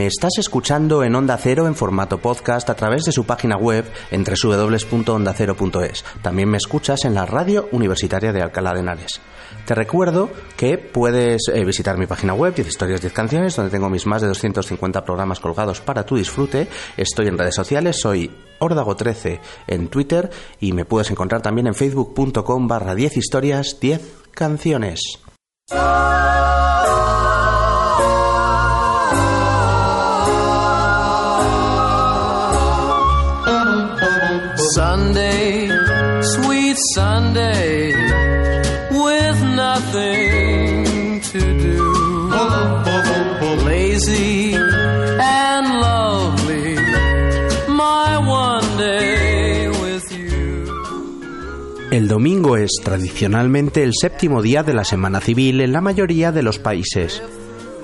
Me 0.00 0.06
estás 0.06 0.38
escuchando 0.38 1.04
en 1.04 1.14
Onda 1.14 1.36
Cero 1.36 1.66
en 1.66 1.74
formato 1.74 2.22
podcast 2.22 2.70
a 2.70 2.74
través 2.74 3.04
de 3.04 3.12
su 3.12 3.26
página 3.26 3.58
web 3.58 3.84
en 4.10 4.24
www.ondacero.es. 4.24 6.04
También 6.22 6.48
me 6.48 6.56
escuchas 6.56 7.04
en 7.04 7.14
la 7.14 7.26
radio 7.26 7.68
universitaria 7.70 8.32
de 8.32 8.40
Alcalá 8.40 8.72
de 8.72 8.80
Henares. 8.80 9.20
Te 9.66 9.74
recuerdo 9.74 10.30
que 10.56 10.78
puedes 10.78 11.42
eh, 11.52 11.66
visitar 11.66 11.98
mi 11.98 12.06
página 12.06 12.32
web 12.32 12.54
10 12.54 12.68
historias 12.68 13.02
10 13.02 13.12
canciones 13.12 13.54
donde 13.54 13.70
tengo 13.70 13.90
mis 13.90 14.06
más 14.06 14.22
de 14.22 14.28
250 14.28 15.04
programas 15.04 15.38
colgados 15.38 15.82
para 15.82 16.06
tu 16.06 16.16
disfrute. 16.16 16.66
Estoy 16.96 17.26
en 17.26 17.36
redes 17.36 17.56
sociales, 17.56 18.00
soy 18.00 18.30
Ordago13 18.58 19.38
en 19.66 19.88
Twitter 19.88 20.30
y 20.60 20.72
me 20.72 20.86
puedes 20.86 21.10
encontrar 21.10 21.42
también 21.42 21.66
en 21.66 21.74
facebook.com 21.74 22.66
barra 22.66 22.94
10 22.94 23.18
historias 23.18 23.78
10 23.78 24.00
canciones. 24.32 25.20
Sunday, 34.74 35.68
sweet 36.22 36.76
Sunday, 36.94 37.92
with 38.90 39.42
nothing 39.42 41.20
to 41.20 41.38
do. 41.38 42.30
Lazy 43.64 44.54
and 44.54 45.66
lovely, 45.80 46.76
my 47.68 48.18
one 48.18 48.76
day 48.78 49.68
with 49.68 50.10
you. 50.12 50.66
El 51.90 52.06
domingo 52.08 52.56
es 52.56 52.70
tradicionalmente 52.82 53.82
el 53.82 53.92
séptimo 53.94 54.42
día 54.42 54.62
de 54.62 54.74
la 54.74 54.84
Semana 54.84 55.20
Civil 55.20 55.60
en 55.60 55.72
la 55.72 55.80
mayoría 55.80 56.30
de 56.32 56.42
los 56.42 56.58
países. 56.58 57.22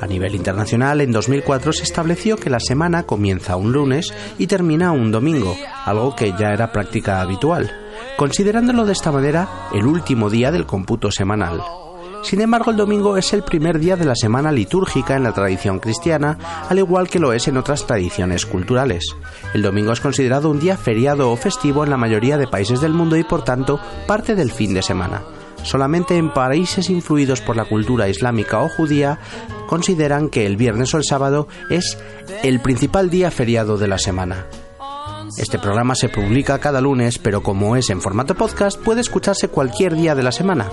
A 0.01 0.07
nivel 0.07 0.35
internacional, 0.35 1.01
en 1.01 1.11
2004 1.13 1.73
se 1.73 1.83
estableció 1.83 2.37
que 2.37 2.51
la 2.51 2.61
semana 2.61 3.05
comienza 3.05 3.57
un 3.57 3.73
lunes 3.73 4.13
y 4.39 4.47
termina 4.47 4.93
un 4.93 5.11
domingo, 5.11 5.57
algo 5.85 6.15
que 6.15 6.35
ya 6.39 6.53
era 6.53 6.73
práctica 6.73 7.21
habitual, 7.21 7.71
considerándolo 8.19 8.85
de 8.85 8.93
esta 8.93 9.11
manera 9.11 9.49
el 9.73 9.87
último 9.87 10.29
día 10.29 10.53
del 10.53 10.67
cómputo 10.67 11.11
semanal. 11.11 11.63
Sin 12.23 12.41
embargo, 12.41 12.73
el 12.73 12.77
domingo 12.77 13.17
es 13.17 13.33
el 13.33 13.45
primer 13.45 13.79
día 13.79 13.97
de 13.97 14.05
la 14.05 14.17
semana 14.17 14.51
litúrgica 14.51 15.15
en 15.15 15.23
la 15.23 15.33
tradición 15.33 15.79
cristiana, 15.79 16.37
al 16.69 16.79
igual 16.79 17.09
que 17.09 17.21
lo 17.21 17.33
es 17.33 17.47
en 17.47 17.57
otras 17.57 17.87
tradiciones 17.87 18.47
culturales. 18.47 19.15
El 19.55 19.63
domingo 19.63 19.93
es 19.93 20.01
considerado 20.01 20.51
un 20.51 20.59
día 20.59 20.77
feriado 20.77 21.31
o 21.31 21.37
festivo 21.37 21.85
en 21.85 21.91
la 21.91 21.97
mayoría 21.97 22.37
de 22.37 22.49
países 22.49 22.81
del 22.81 22.93
mundo 22.93 23.17
y 23.17 23.23
por 23.23 23.45
tanto 23.45 23.81
parte 24.09 24.35
del 24.35 24.51
fin 24.51 24.75
de 24.75 24.83
semana. 24.83 25.23
Solamente 25.63 26.17
en 26.17 26.33
países 26.33 26.91
influidos 26.91 27.41
por 27.41 27.57
la 27.57 27.65
cultura 27.65 28.09
islámica 28.09 28.61
o 28.61 28.69
judía 28.69 29.19
consideran 29.67 30.29
que 30.29 30.47
el 30.47 30.57
viernes 30.57 30.95
o 30.95 30.99
el 30.99 31.05
sábado 31.05 31.49
es 31.71 31.99
el 32.43 32.61
principal 32.61 33.11
día 33.11 33.31
feriado 33.31 33.77
de 33.79 33.89
la 33.89 33.99
semana. 33.99 34.47
Este 35.39 35.59
programa 35.59 35.95
se 35.95 36.09
publica 36.09 36.59
cada 36.61 36.81
lunes, 36.81 37.19
pero 37.19 37.43
como 37.43 37.77
es 37.77 37.91
en 37.91 38.01
formato 38.01 38.35
podcast, 38.35 38.81
puede 38.81 39.01
escucharse 39.01 39.49
cualquier 39.49 39.95
día 39.95 40.15
de 40.15 40.23
la 40.23 40.33
semana. 40.33 40.71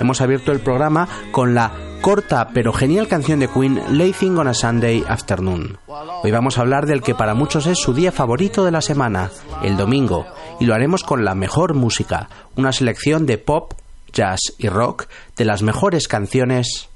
Hemos 0.00 0.20
abierto 0.20 0.50
el 0.52 0.60
programa 0.60 1.08
con 1.30 1.54
la 1.54 1.72
corta 2.00 2.48
pero 2.52 2.72
genial 2.72 3.08
canción 3.08 3.38
de 3.40 3.48
Queen, 3.48 3.80
Lathing 3.88 4.36
on 4.36 4.48
a 4.48 4.52
Sunday 4.52 5.04
Afternoon. 5.08 5.78
Hoy 6.22 6.30
vamos 6.30 6.58
a 6.58 6.60
hablar 6.60 6.84
del 6.86 7.00
que 7.00 7.14
para 7.14 7.34
muchos 7.34 7.66
es 7.66 7.78
su 7.78 7.94
día 7.94 8.12
favorito 8.12 8.64
de 8.64 8.72
la 8.72 8.82
semana, 8.82 9.30
el 9.62 9.76
domingo, 9.76 10.26
y 10.60 10.66
lo 10.66 10.74
haremos 10.74 11.02
con 11.02 11.24
la 11.24 11.34
mejor 11.34 11.72
música, 11.72 12.28
una 12.56 12.72
selección 12.72 13.24
de 13.24 13.38
pop, 13.38 13.72
jazz 14.14 14.40
y 14.58 14.68
rock 14.68 15.08
de 15.36 15.44
las 15.44 15.62
mejores 15.62 16.08
canciones 16.08 16.88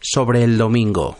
sobre 0.00 0.42
el 0.42 0.58
domingo. 0.58 1.16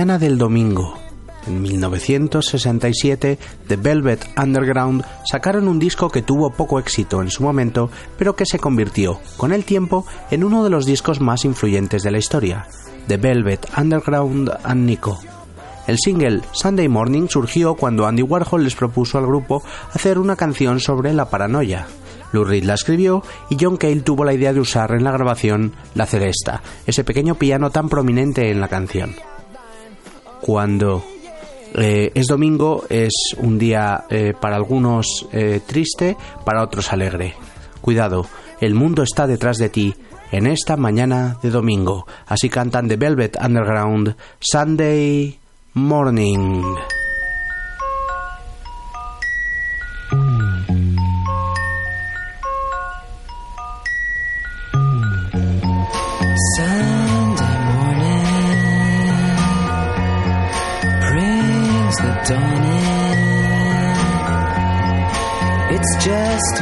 Mañana 0.00 0.18
del 0.18 0.38
domingo. 0.38 0.94
En 1.46 1.60
1967, 1.60 3.38
The 3.68 3.76
Velvet 3.76 4.30
Underground 4.42 5.04
sacaron 5.30 5.68
un 5.68 5.78
disco 5.78 6.08
que 6.08 6.22
tuvo 6.22 6.48
poco 6.48 6.78
éxito 6.78 7.20
en 7.20 7.30
su 7.30 7.42
momento, 7.42 7.90
pero 8.16 8.34
que 8.34 8.46
se 8.46 8.58
convirtió, 8.58 9.20
con 9.36 9.52
el 9.52 9.66
tiempo, 9.66 10.06
en 10.30 10.42
uno 10.42 10.64
de 10.64 10.70
los 10.70 10.86
discos 10.86 11.20
más 11.20 11.44
influyentes 11.44 12.02
de 12.02 12.10
la 12.12 12.16
historia, 12.16 12.66
The 13.08 13.18
Velvet 13.18 13.66
Underground 13.76 14.50
and 14.64 14.86
Nico. 14.86 15.18
El 15.86 15.98
single 15.98 16.40
Sunday 16.52 16.88
Morning 16.88 17.28
surgió 17.28 17.74
cuando 17.74 18.06
Andy 18.06 18.22
Warhol 18.22 18.64
les 18.64 18.76
propuso 18.76 19.18
al 19.18 19.26
grupo 19.26 19.62
hacer 19.92 20.18
una 20.18 20.36
canción 20.36 20.80
sobre 20.80 21.12
la 21.12 21.28
paranoia. 21.28 21.86
Lou 22.32 22.44
Reed 22.44 22.64
la 22.64 22.72
escribió 22.72 23.22
y 23.50 23.58
John 23.60 23.76
Cale 23.76 24.00
tuvo 24.00 24.24
la 24.24 24.32
idea 24.32 24.54
de 24.54 24.60
usar 24.60 24.92
en 24.92 25.04
la 25.04 25.12
grabación 25.12 25.74
la 25.94 26.06
celesta, 26.06 26.62
ese 26.86 27.04
pequeño 27.04 27.34
piano 27.34 27.68
tan 27.68 27.90
prominente 27.90 28.50
en 28.50 28.62
la 28.62 28.68
canción. 28.68 29.14
Cuando 30.40 31.04
eh, 31.74 32.10
es 32.14 32.26
domingo, 32.26 32.84
es 32.88 33.34
un 33.38 33.58
día 33.58 34.04
eh, 34.10 34.34
para 34.38 34.56
algunos 34.56 35.26
eh, 35.32 35.60
triste, 35.64 36.16
para 36.44 36.62
otros 36.62 36.92
alegre. 36.92 37.34
Cuidado, 37.80 38.26
el 38.60 38.74
mundo 38.74 39.02
está 39.02 39.26
detrás 39.26 39.56
de 39.56 39.68
ti 39.68 39.94
en 40.32 40.46
esta 40.46 40.76
mañana 40.76 41.38
de 41.42 41.50
domingo. 41.50 42.06
Así 42.26 42.48
cantan 42.48 42.88
The 42.88 42.96
Velvet 42.96 43.36
Underground 43.42 44.16
Sunday 44.40 45.38
Morning. 45.74 46.99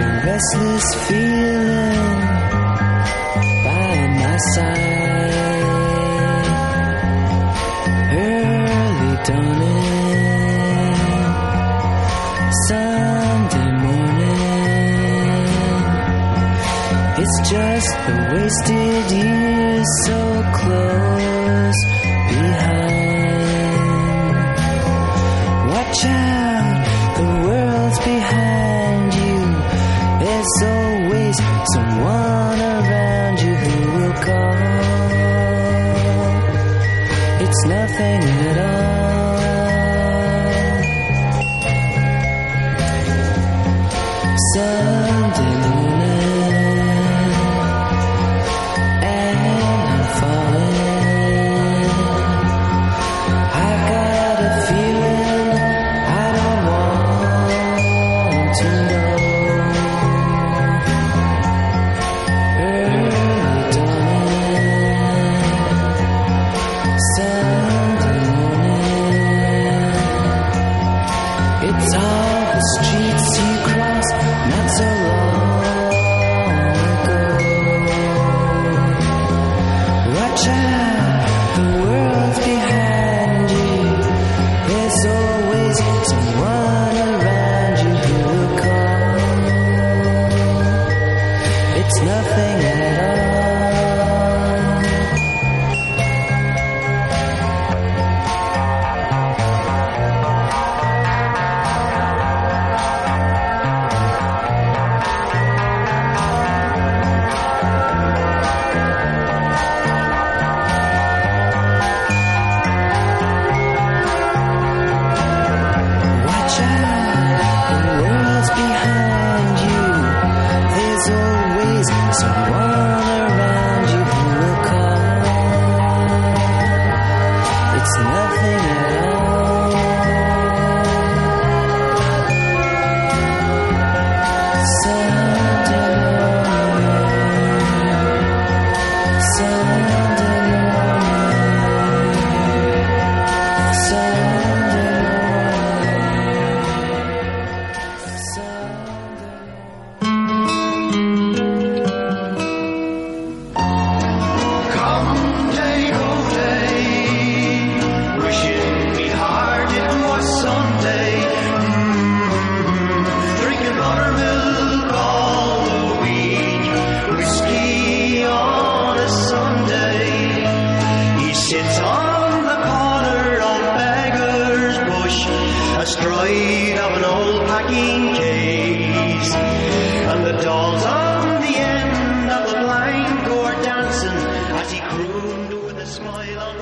A 0.01 0.09
restless 0.27 0.87
feeling 1.07 2.21
by 3.65 4.07
my 4.23 4.37
side. 4.55 4.89
Early 8.11 9.15
dawning, 9.29 10.99
Sunday 12.69 13.71
morning. 13.85 14.29
It's 17.23 17.37
just 17.51 17.91
the 18.07 18.17
wasted 18.33 19.07
years 19.19 19.89
so 20.07 20.19
close 20.59 21.81
behind. 22.31 22.88
It's 38.01 38.05
nothing 38.05 38.59
at 38.59 38.68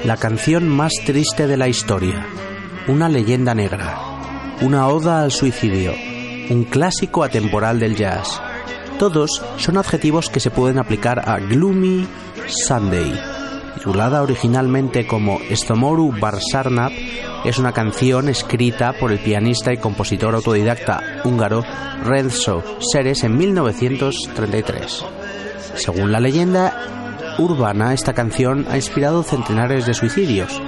La 0.07 0.17
canción 0.17 0.69
más 0.69 0.93
triste 1.05 1.49
de 1.49 1.57
la 1.57 1.67
historia. 1.67 2.25
Una 2.87 3.09
leyenda 3.09 3.57
negra. 3.57 3.99
Una 4.61 4.87
oda 4.87 5.25
al 5.25 5.33
suicidio. 5.33 5.95
Un 6.49 6.63
clásico 6.63 7.25
atemporal 7.25 7.81
del 7.81 7.97
jazz. 7.97 8.41
Todos 9.01 9.43
son 9.57 9.79
adjetivos 9.79 10.31
que 10.31 10.39
se 10.39 10.53
pueden 10.53 10.79
aplicar 10.79 11.29
a 11.29 11.41
Gloomy 11.41 12.07
Sunday. 12.47 13.21
Titulada 13.75 14.23
originalmente 14.23 15.09
como 15.09 15.41
Stomoru 15.51 16.13
Barsarnap, 16.21 16.93
es 17.45 17.59
una 17.59 17.73
canción 17.73 18.29
escrita 18.29 18.93
por 18.93 19.11
el 19.11 19.19
pianista 19.19 19.73
y 19.73 19.79
compositor 19.79 20.37
autodidacta 20.37 21.03
húngaro 21.25 21.65
Renzo 22.05 22.63
Seres 22.79 23.25
en 23.25 23.37
1933. 23.37 25.05
Según 25.75 26.13
la 26.13 26.21
leyenda 26.21 27.06
urbana, 27.39 27.93
esta 27.93 28.15
canción 28.15 28.67
ha 28.71 28.77
inspirado 28.77 29.23
centenares 29.23 29.87
de 29.87 29.95
suicidios. 29.95 30.61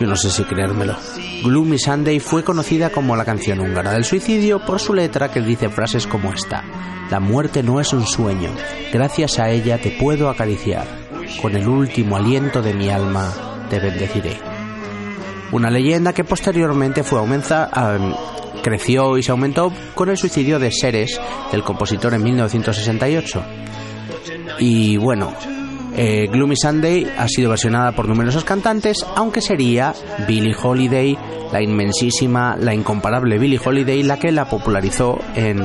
Yo 0.00 0.06
no 0.06 0.16
sé 0.16 0.30
si 0.30 0.44
creérmelo. 0.44 0.96
Gloomy 1.42 1.78
Sunday 1.78 2.20
fue 2.20 2.42
conocida 2.42 2.90
como 2.90 3.16
la 3.16 3.24
canción 3.24 3.60
húngara 3.60 3.92
del 3.92 4.04
suicidio 4.04 4.64
por 4.64 4.80
su 4.80 4.94
letra 4.94 5.30
que 5.30 5.40
dice 5.40 5.68
frases 5.68 6.06
como 6.06 6.32
esta. 6.32 6.64
La 7.10 7.20
muerte 7.20 7.62
no 7.62 7.80
es 7.80 7.92
un 7.92 8.06
sueño. 8.06 8.50
Gracias 8.92 9.38
a 9.38 9.50
ella 9.50 9.78
te 9.78 9.90
puedo 9.90 10.28
acariciar. 10.28 10.86
Con 11.42 11.56
el 11.56 11.68
último 11.68 12.16
aliento 12.16 12.62
de 12.62 12.74
mi 12.74 12.88
alma 12.88 13.30
te 13.68 13.78
bendeciré. 13.78 14.38
Una 15.52 15.70
leyenda 15.70 16.12
que 16.12 16.24
posteriormente 16.24 17.02
fue 17.02 17.18
aumenta, 17.18 17.68
am, 17.72 18.14
creció 18.62 19.18
y 19.18 19.22
se 19.22 19.32
aumentó 19.32 19.72
con 19.94 20.08
el 20.08 20.16
suicidio 20.16 20.58
de 20.58 20.70
Seres, 20.70 21.20
del 21.50 21.64
compositor 21.64 22.14
en 22.14 22.22
1968. 22.22 23.42
Y 24.60 24.96
bueno, 24.96 25.32
Eh, 25.96 26.28
Gloomy 26.30 26.56
Sunday 26.56 27.06
ha 27.18 27.26
sido 27.28 27.50
versionada 27.50 27.92
por 27.92 28.08
numerosos 28.08 28.44
cantantes, 28.44 29.04
aunque 29.16 29.40
sería 29.40 29.92
Billie 30.26 30.54
Holiday, 30.60 31.18
la 31.52 31.60
inmensísima, 31.60 32.56
la 32.56 32.74
incomparable 32.74 33.38
Billie 33.38 33.60
Holiday, 33.62 34.02
la 34.02 34.18
que 34.18 34.30
la 34.30 34.48
popularizó 34.48 35.18
en, 35.34 35.58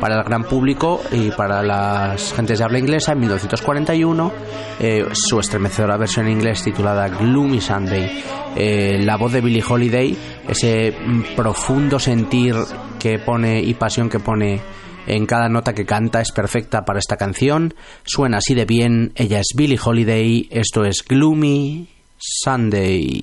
para 0.00 0.18
el 0.18 0.24
gran 0.24 0.44
público 0.44 1.00
y 1.10 1.30
para 1.30 1.62
las 1.62 2.32
gentes 2.32 2.58
de 2.58 2.64
habla 2.64 2.78
inglesa 2.78 3.12
en 3.12 3.20
1941, 3.20 4.32
eh, 4.78 5.04
su 5.12 5.40
estremecedora 5.40 5.96
versión 5.96 6.26
en 6.26 6.32
inglés 6.32 6.62
titulada 6.62 7.08
Gloomy 7.08 7.60
Sunday. 7.60 8.22
Eh, 8.54 8.98
la 9.02 9.16
voz 9.16 9.32
de 9.32 9.40
Billie 9.40 9.64
Holiday, 9.68 10.16
ese 10.48 10.92
mm, 10.92 11.34
profundo 11.34 11.98
sentir 11.98 12.54
que 12.98 13.18
pone 13.18 13.60
y 13.60 13.74
pasión 13.74 14.08
que 14.08 14.20
pone 14.20 14.60
en 15.06 15.26
cada 15.26 15.48
nota 15.48 15.74
que 15.74 15.86
canta 15.86 16.20
es 16.20 16.32
perfecta 16.32 16.84
para 16.84 16.98
esta 16.98 17.16
canción. 17.16 17.74
Suena 18.04 18.38
así 18.38 18.54
de 18.54 18.64
bien. 18.64 19.12
Ella 19.14 19.40
es 19.40 19.54
Billie 19.54 19.78
Holiday. 19.82 20.48
Esto 20.50 20.84
es 20.84 21.04
Gloomy 21.06 21.88
Sunday. 22.18 23.22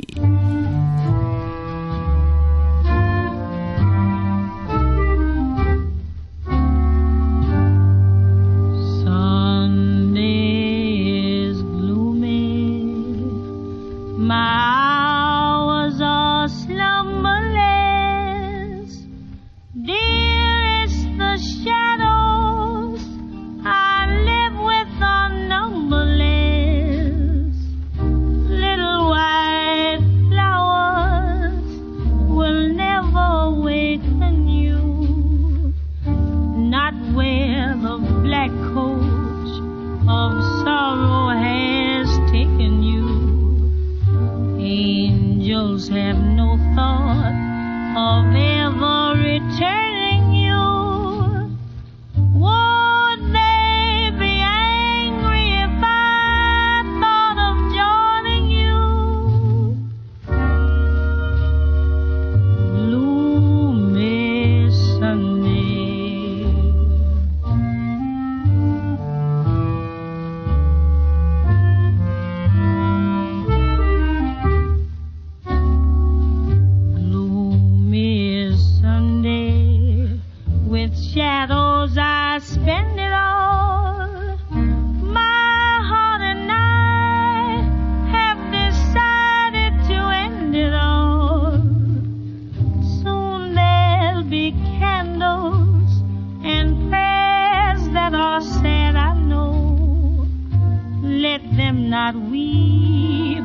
Them 101.73 101.89
not 101.89 102.15
weep, 102.15 103.43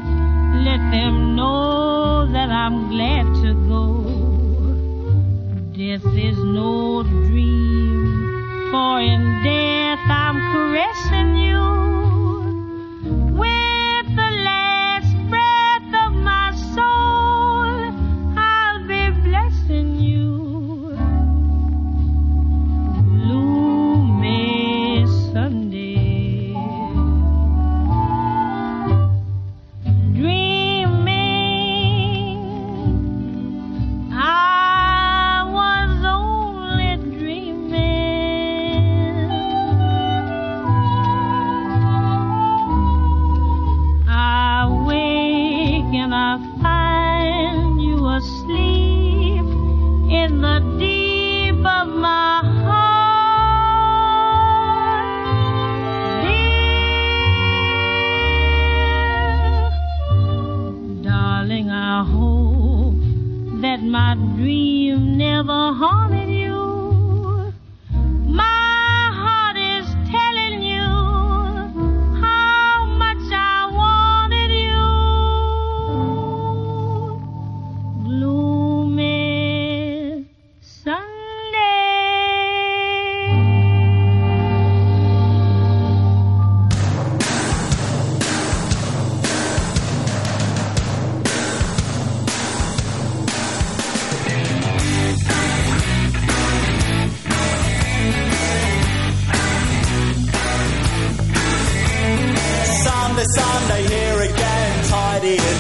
let 0.65 0.81
them 0.91 1.35
know 1.35 2.31
that 2.31 2.51
I'm 2.51 2.91
glad 2.91 3.25
to 3.43 3.55
go. 3.67 4.05
Death 5.73 6.05
is 6.15 6.37
no 6.37 7.03
dream, 7.05 8.69
for 8.71 9.01
in 9.01 9.23
death 9.45 10.01
I'm 10.09 10.37
caressing 10.53 11.28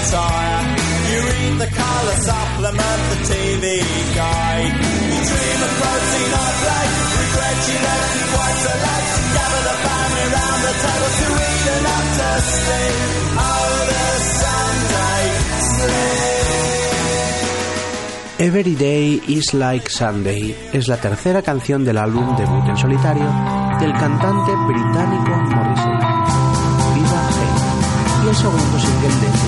You 0.08 1.20
read 1.20 1.60
the 1.60 1.68
supplement, 2.24 3.00
the 3.12 3.18
TV. 3.28 3.64
You 3.76 5.20
dream 5.28 5.60
of 5.68 5.72
protein 5.80 6.30
you 7.68 7.84
quite. 8.32 8.64
Gather 9.36 9.62
the 9.68 9.76
family 9.84 10.26
round 10.32 10.60
the 10.64 10.72
table 10.80 11.12
to. 11.18 11.28
Oh, 13.36 13.84
the. 13.88 13.98
Every 18.40 18.74
Day 18.76 19.20
is 19.26 19.52
Like 19.52 19.90
Sunday 19.90 20.56
es 20.72 20.86
la 20.88 20.96
tercera 20.96 21.42
canción 21.42 21.84
del 21.84 21.98
álbum 21.98 22.36
debut 22.36 22.66
en 22.68 22.76
solitario 22.78 23.26
del 23.80 23.92
cantante 23.92 24.52
británico 24.66 25.36
Morrissey, 25.36 25.92
Viva 26.94 27.28
Hey, 27.30 28.24
y 28.24 28.28
el 28.28 28.36
segundo 28.36 28.78
single 28.78 29.08
disco. 29.08 29.47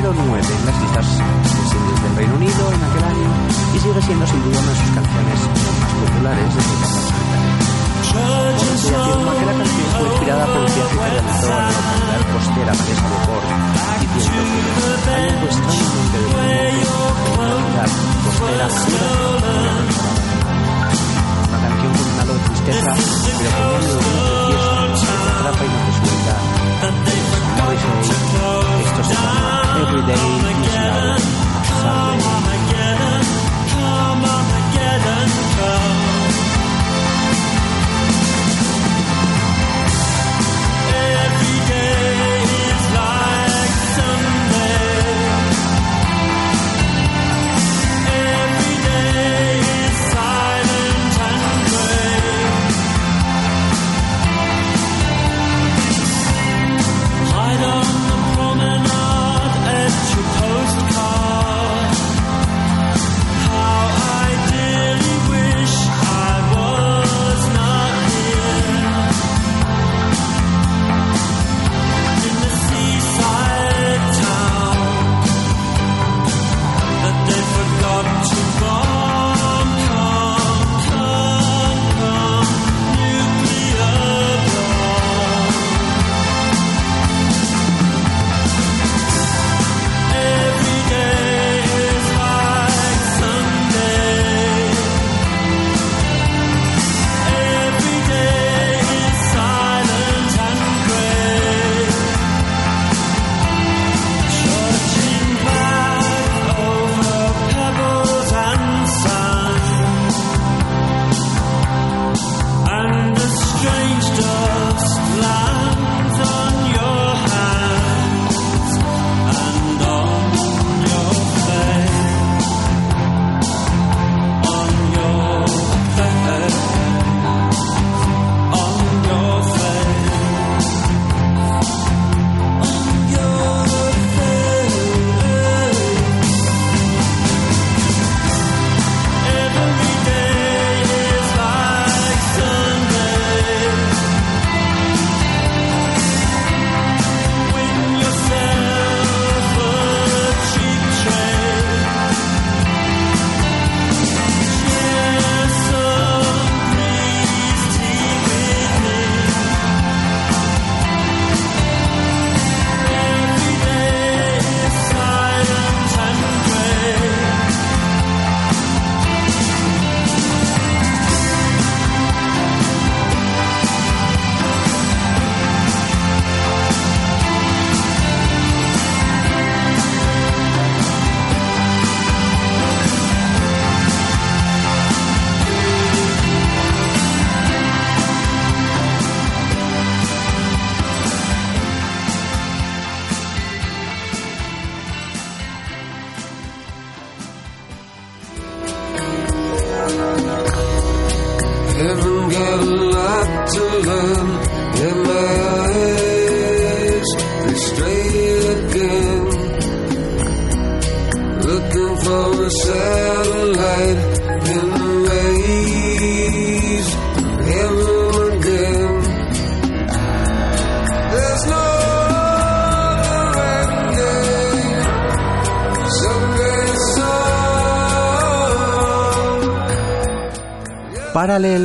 número 0.00 0.24
9 0.28 0.40
en 0.40 0.64
las 0.64 0.80
listas 0.80 1.06
de 1.12 1.62
singles 1.68 2.02
del 2.02 2.16
Reino 2.16 2.34
Unido 2.36 2.72
en 2.72 2.82
aquel 2.82 3.04
año 3.04 3.28
y 3.74 3.78
sigue 3.80 4.00
siendo 4.00 4.26
sin 4.26 4.42
duda 4.44 4.58
una 4.60 4.70
de 4.70 4.76
sus 4.80 4.90
canciones 4.96 5.40
más 5.44 5.92
populares 6.00 6.54
de 6.54 6.62
su 6.62 6.72
en 6.72 7.04
solitario. 7.04 7.52
Morrissey 8.10 8.94
afirma 8.96 9.32
que 9.36 9.44
la 9.44 9.52
canción 9.60 9.88
fue 10.00 10.08
inspirada 10.08 10.46
por 10.46 10.56
el 10.56 10.72
viaje 10.72 10.96
que 10.96 11.04
realizó 11.04 11.52
a 11.52 11.60
la 11.60 11.68
localidad 11.68 12.22
costera 12.32 12.72
maresa 12.80 13.06
de 13.10 13.18
Port, 13.28 13.48
diciendo 14.14 14.56
que 15.04 15.10
hay 15.10 15.24
algo 15.28 15.46
extrañamente 15.52 16.16
de 16.16 16.24
una 17.36 17.44
localidad 17.52 17.90
costera 18.24 18.66
Una 21.44 21.58
canción 21.60 21.92
con 21.92 22.06
un 22.08 22.16
halo 22.20 22.32
de 22.32 22.40
tristeza, 22.48 22.90
pero 23.36 23.50
con 23.52 23.68
un 23.68 23.84
melodía 23.84 24.24
preciosa 24.80 25.12
que 25.20 25.28
atrapa 25.28 25.60
y 25.60 26.59
Nowadays, 26.80 28.08
esto 28.86 29.04
se 29.04 29.14
llama 29.14 29.62
Everyday 29.82 30.40
Israel 30.64 31.18
Sunday. 31.82 32.50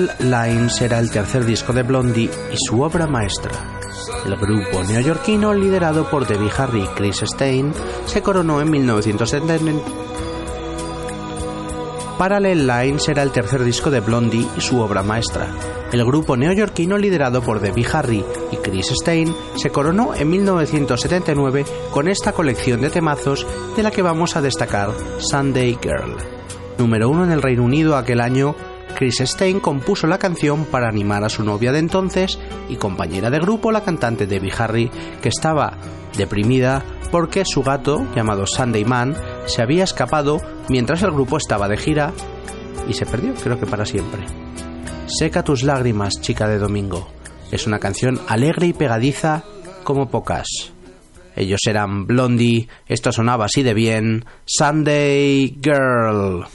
Parallel 0.05 0.31
Lines 0.31 0.81
era 0.81 0.99
el 0.99 1.09
tercer 1.09 1.45
disco 1.45 1.73
de 1.73 1.81
Blondie 1.81 2.29
y 2.51 2.57
su 2.57 2.81
obra 2.81 3.07
maestra. 3.07 3.51
El 4.25 4.35
grupo 4.35 4.83
neoyorquino, 4.83 5.53
liderado 5.53 6.09
por 6.09 6.27
Debbie 6.27 6.51
Harry 6.57 6.83
y 6.83 6.87
Chris 6.87 7.23
Stein, 7.25 7.73
se 8.05 8.21
coronó 8.21 8.61
en 8.61 8.69
1970. 8.69 9.83
Parallel 12.17 12.67
Lines 12.67 13.09
era 13.09 13.23
el 13.23 13.31
tercer 13.31 13.63
disco 13.63 13.89
de 13.89 13.99
Blondie 13.99 14.47
y 14.55 14.61
su 14.61 14.79
obra 14.79 15.01
maestra. 15.01 15.47
El 15.91 16.05
grupo 16.05 16.37
neoyorquino, 16.37 16.97
liderado 16.97 17.41
por 17.41 17.59
Debbie 17.59 17.87
Harry 17.91 18.23
y 18.51 18.57
Chris 18.57 18.91
Stein, 19.01 19.33
se 19.55 19.71
coronó 19.71 20.13
en 20.13 20.29
1979 20.29 21.65
con 21.91 22.07
esta 22.07 22.31
colección 22.31 22.81
de 22.81 22.89
temazos 22.89 23.47
de 23.75 23.81
la 23.83 23.91
que 23.91 24.01
vamos 24.01 24.35
a 24.35 24.41
destacar 24.41 24.91
Sunday 25.17 25.77
Girl. 25.81 26.15
Número 26.77 27.09
uno 27.09 27.23
en 27.23 27.31
el 27.31 27.41
Reino 27.41 27.63
Unido 27.63 27.95
aquel 27.95 28.19
año, 28.19 28.55
Chris 28.95 29.17
Stein 29.19 29.59
compuso 29.59 30.07
la 30.07 30.17
canción 30.17 30.65
para 30.65 30.87
animar 30.87 31.23
a 31.23 31.29
su 31.29 31.43
novia 31.43 31.71
de 31.71 31.79
entonces 31.79 32.39
y 32.69 32.77
compañera 32.77 33.29
de 33.29 33.39
grupo, 33.39 33.71
la 33.71 33.83
cantante 33.83 34.25
Debbie 34.25 34.53
Harry, 34.57 34.89
que 35.21 35.29
estaba 35.29 35.77
deprimida 36.17 36.83
porque 37.11 37.43
su 37.45 37.61
gato, 37.61 38.05
llamado 38.15 38.45
Sunday 38.47 38.85
Man, 38.85 39.15
se 39.45 39.61
había 39.61 39.83
escapado 39.83 40.41
mientras 40.69 41.03
el 41.03 41.11
grupo 41.11 41.37
estaba 41.37 41.67
de 41.67 41.77
gira 41.77 42.13
y 42.87 42.93
se 42.93 43.05
perdió, 43.05 43.33
creo 43.35 43.59
que 43.59 43.65
para 43.65 43.85
siempre. 43.85 44.23
Seca 45.07 45.43
tus 45.43 45.63
lágrimas, 45.63 46.21
chica 46.21 46.47
de 46.47 46.57
domingo. 46.57 47.07
Es 47.51 47.67
una 47.67 47.79
canción 47.79 48.19
alegre 48.27 48.67
y 48.67 48.73
pegadiza 48.73 49.43
como 49.83 50.09
pocas. 50.09 50.47
Ellos 51.35 51.59
eran 51.67 52.07
Blondie, 52.07 52.67
esto 52.87 53.11
sonaba 53.11 53.45
así 53.45 53.61
de 53.61 53.73
bien, 53.73 54.25
Sunday 54.45 55.57
Girl. 55.61 56.45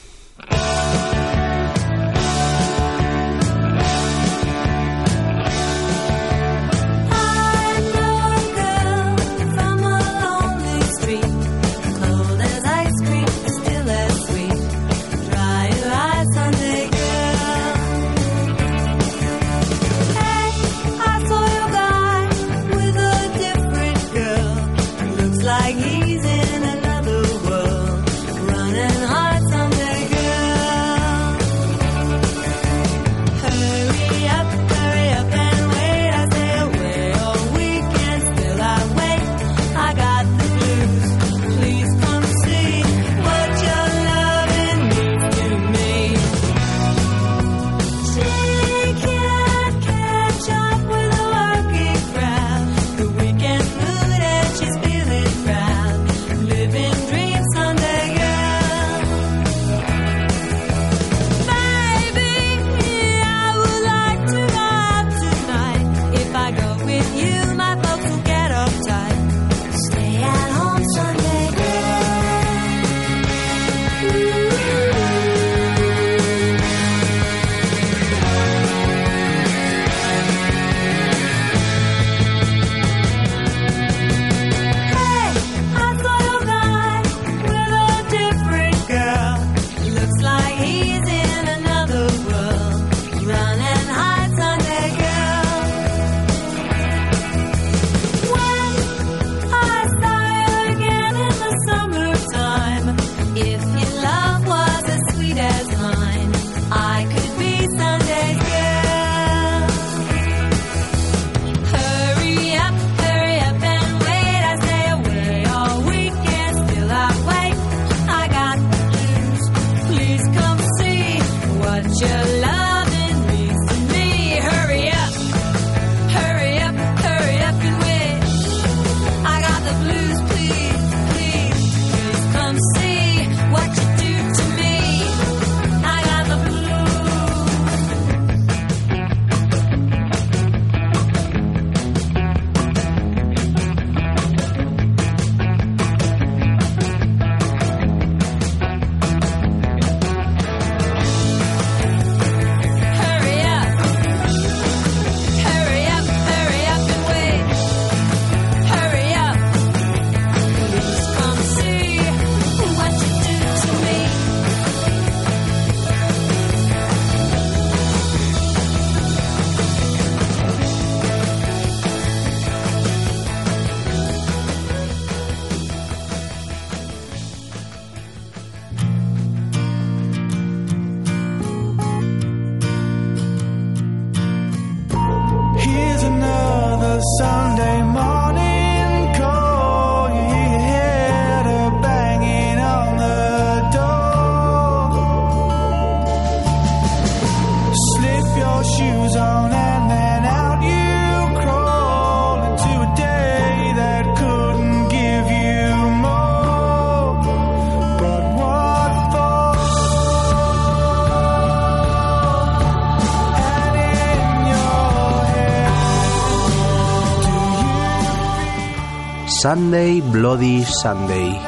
Sunday 219.41 220.03
Bloody 220.03 220.67
Sunday. 220.67 221.41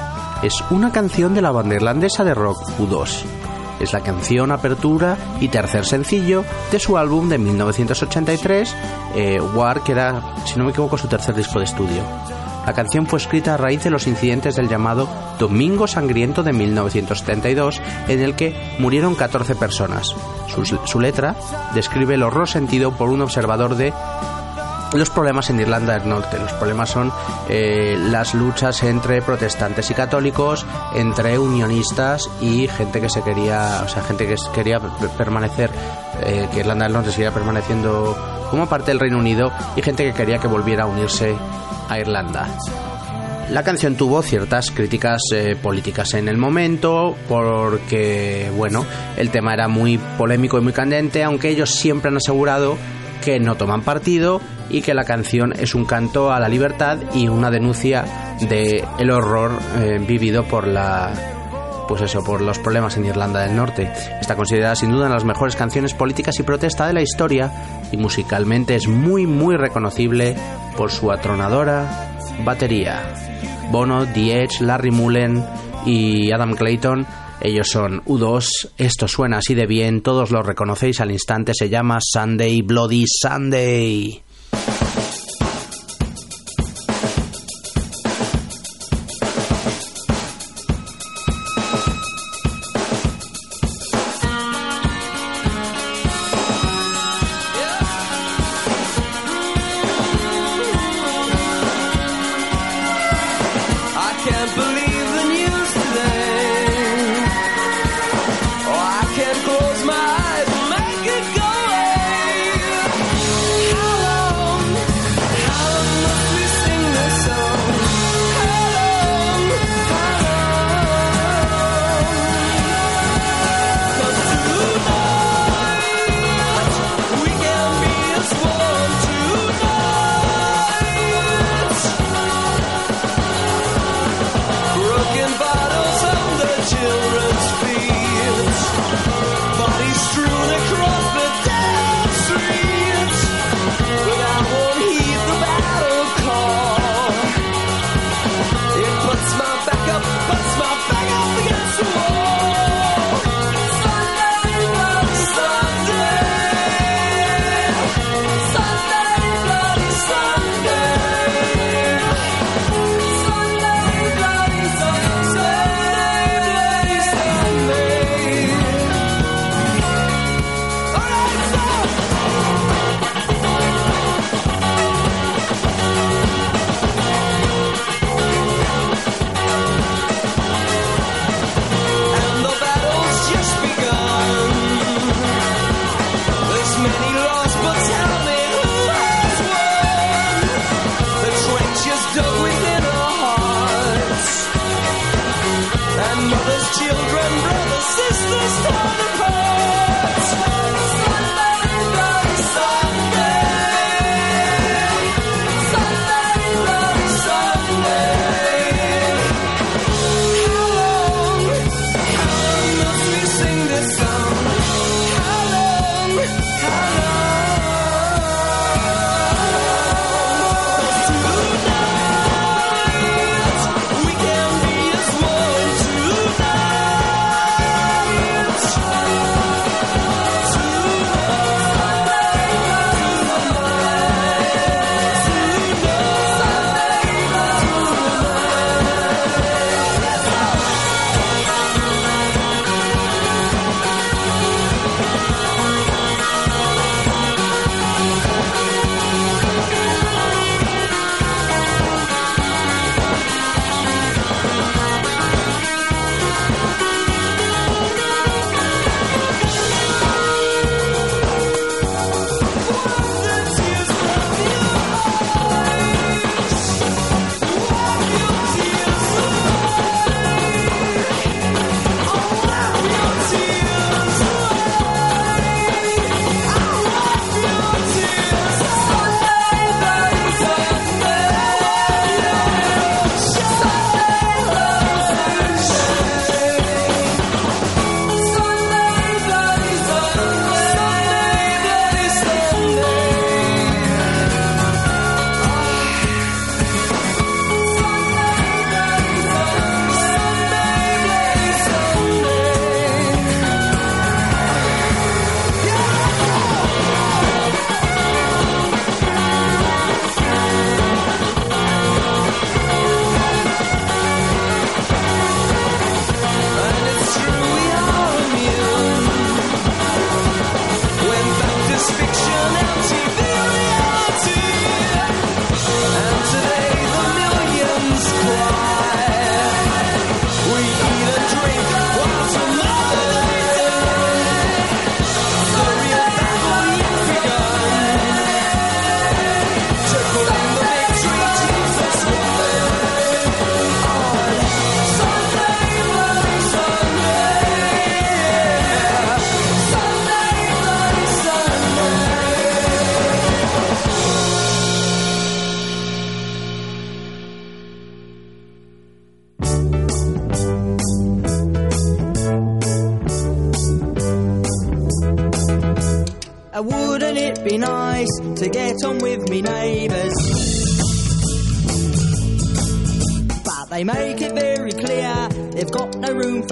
Es 0.43 0.65
una 0.71 0.91
canción 0.91 1.35
de 1.35 1.43
la 1.43 1.51
banda 1.51 1.75
irlandesa 1.75 2.25
de 2.25 2.33
rock 2.33 2.57
U2. 2.79 3.23
Es 3.81 3.93
la 3.93 4.01
canción 4.01 4.51
apertura 4.51 5.19
y 5.41 5.49
tercer 5.49 5.85
sencillo 5.85 6.43
de 6.71 6.79
su 6.79 6.97
álbum 6.97 7.29
de 7.29 7.37
1983, 7.37 8.75
eh, 9.15 9.41
War, 9.43 9.83
que 9.83 9.93
era, 9.93 10.23
si 10.47 10.57
no 10.57 10.65
me 10.65 10.71
equivoco, 10.71 10.97
su 10.97 11.07
tercer 11.07 11.35
disco 11.35 11.59
de 11.59 11.67
estudio. 11.67 12.03
La 12.65 12.73
canción 12.73 13.07
fue 13.07 13.19
escrita 13.19 13.53
a 13.53 13.59
raíz 13.59 13.85
de 13.85 13.91
los 13.91 14.07
incidentes 14.07 14.57
del 14.57 14.71
llamado 14.71 15.07
Domingo 15.39 15.87
Sangriento 15.87 16.43
de 16.43 16.55
1972, 16.55 17.83
en 18.09 18.21
el 18.23 18.35
que 18.37 18.57
murieron 18.79 19.15
14 19.15 19.55
personas. 19.55 20.15
Su, 20.49 20.65
su 20.65 20.99
letra 20.99 21.37
describe 21.75 22.15
el 22.15 22.23
horror 22.23 22.49
sentido 22.49 22.93
por 22.93 23.11
un 23.11 23.21
observador 23.21 23.75
de 23.75 23.93
los 25.01 25.11
problemas 25.11 25.51
en 25.51 25.61
Irlanda 25.61 25.99
del 25.99 26.09
Norte. 26.09 26.39
Los 26.39 26.53
problemas 26.53 26.91
son 26.91 27.13
eh, 27.49 27.97
las 27.99 28.35
luchas 28.35 28.83
entre 28.83 29.23
protestantes 29.23 29.91
y 29.91 29.95
católicos, 29.95 30.67
entre 30.95 31.39
unionistas 31.39 32.29
y 32.41 32.69
gente 32.69 33.01
que 33.01 33.09
se 33.09 33.23
quería, 33.23 33.83
o 33.85 33.89
sea, 33.89 34.03
gente 34.03 34.27
que 34.27 34.37
quería 34.55 34.81
permanecer, 35.17 35.71
eh, 36.23 36.49
que 36.53 36.61
Irlanda 36.61 36.85
del 36.85 36.93
Norte 36.95 37.11
siguiera 37.11 37.33
permaneciendo 37.33 38.17
como 38.51 38.69
parte 38.69 38.91
del 38.91 39.01
Reino 39.01 39.19
Unido 39.19 39.51
y 39.77 39.83
gente 39.83 40.05
que 40.05 40.13
quería 40.13 40.39
que 40.39 40.49
volviera 40.49 40.85
a 40.85 40.87
unirse 40.87 41.35
a 41.89 41.99
Irlanda. 41.99 42.49
La 43.51 43.63
canción 43.63 43.97
tuvo 43.97 44.23
ciertas 44.23 44.71
críticas 44.71 45.21
eh, 45.35 45.57
políticas 45.61 46.15
en 46.15 46.29
el 46.29 46.39
momento 46.39 47.15
porque, 47.29 48.51
bueno, 48.57 48.87
el 49.17 49.31
tema 49.31 49.53
era 49.53 49.69
muy 49.69 49.99
polémico 49.99 50.59
y 50.59 50.63
muy 50.63 50.73
candente, 50.73 51.23
aunque 51.23 51.51
ellos 51.51 51.71
siempre 51.71 52.09
han 52.09 52.17
asegurado 52.17 52.79
que 53.23 53.41
no 53.41 53.55
toman 53.55 53.81
partido 53.81 54.41
y 54.69 54.83
que 54.83 54.93
la 54.93 55.05
canción 55.05 55.55
es 55.59 55.75
un 55.75 55.87
canto 55.87 56.31
a 56.33 56.41
la 56.41 56.49
libertad 56.49 56.99
y 57.15 57.29
una 57.29 57.51
denuncia 57.51 58.37
de 58.41 58.85
el 58.99 59.11
horror 59.11 59.53
eh, 59.77 59.99
vivido 60.07 60.45
por 60.45 60.67
la 60.67 61.13
pues 61.89 62.03
eso, 62.03 62.25
por 62.25 62.41
los 62.41 62.59
problemas 62.59 62.97
en 62.97 63.05
Irlanda 63.05 63.41
del 63.41 63.57
Norte. 63.57 63.91
Está 64.21 64.35
considerada 64.35 64.77
sin 64.77 64.91
duda 64.91 65.01
una 65.01 65.09
de 65.09 65.15
las 65.15 65.25
mejores 65.25 65.57
canciones 65.57 65.95
políticas 65.95 66.39
y 66.39 66.43
protesta 66.43 66.87
de 66.87 66.95
la 66.95 67.03
historia 67.03 67.53
y 67.91 67.97
musicalmente 67.97 68.75
es 68.75 68.89
muy 68.89 69.27
muy 69.27 69.57
reconocible 69.57 70.35
por 70.77 70.91
su 70.91 71.11
atronadora 71.11 72.11
batería. 72.45 73.03
Bono, 73.71 74.07
The 74.07 74.43
Edge, 74.43 74.61
Larry 74.61 74.91
Mullen 74.91 75.45
y 75.85 76.33
Adam 76.33 76.55
Clayton 76.55 77.07
ellos 77.43 77.69
son 77.69 78.03
U2, 78.05 78.71
esto 78.79 79.09
suena 79.09 79.39
así 79.39 79.55
de 79.55 79.67
bien, 79.67 80.03
todos 80.03 80.31
lo 80.31 80.43
reconocéis 80.43 81.01
al 81.01 81.11
instante, 81.11 81.53
se 81.55 81.69
llama 81.69 81.99
Sunday 82.01 82.63
Bloody 82.63 83.05
Sunday. 83.07 84.23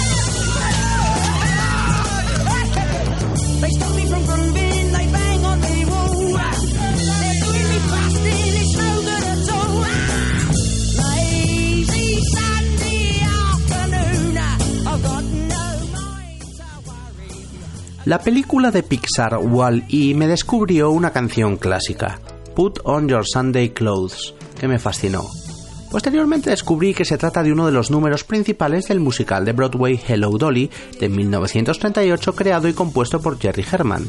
They 3.61 3.69
stop 3.69 3.95
me 3.95 4.05
from 4.05 4.25
grooving, 4.25 4.91
they 4.91 5.07
bang 5.11 5.45
on 5.45 5.61
the 5.61 5.85
wall. 5.85 6.11
They're 6.15 7.39
doing 7.43 7.67
me 7.71 7.79
fasting, 7.89 8.53
it's 8.61 8.73
no 8.77 8.89
good 9.01 9.25
at 9.33 9.49
all. 9.55 9.75
Lazy 11.01 12.21
Sunday 12.35 13.09
afternoon, 13.23 14.38
I've 14.88 15.03
got 15.03 15.23
no 15.23 15.65
mind 15.93 16.41
to 16.57 16.67
worry. 16.85 17.31
La 18.05 18.19
película 18.19 18.71
de 18.71 18.83
Pixar 18.83 19.38
Wall-E 19.38 20.13
me 20.15 20.27
descubrió 20.27 20.91
una 20.91 21.11
canción 21.11 21.57
clásica, 21.57 22.19
Put 22.55 22.79
on 22.83 23.07
Your 23.07 23.23
Sunday 23.25 23.69
Clothes, 23.69 24.33
que 24.59 24.67
me 24.67 24.79
fascinó. 24.79 25.44
Posteriormente 25.95 26.49
descubrí 26.49 26.93
que 26.93 27.05
se 27.05 27.17
trata 27.17 27.41
de 27.41 27.53
uno 27.53 27.65
de 27.67 27.71
los 27.71 27.89
números 27.89 28.25
principales 28.25 28.89
del 28.89 28.99
musical 28.99 29.45
de 29.45 29.53
Broadway 29.53 29.97
Hello 30.05 30.29
Dolly 30.38 30.69
de 30.99 31.08
1938 31.08 32.36
creado 32.36 32.67
y 32.67 32.73
compuesto 32.73 33.21
por 33.21 33.39
Jerry 33.39 33.63
Herman. 33.71 34.05